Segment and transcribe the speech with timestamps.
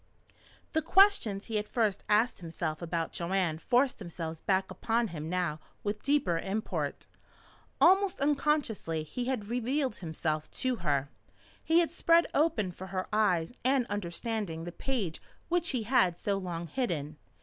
[0.73, 5.59] The questions he had first asked himself about Joanne forced themselves back upon him now
[5.83, 7.05] with deeper import.
[7.79, 11.09] Almost unconsciously he had revealed himself to her.
[11.63, 16.35] He had spread open for her eyes and understanding the page which he had so
[16.35, 17.17] long hidden.